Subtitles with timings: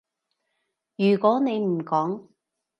[0.95, 2.23] 如果你唔講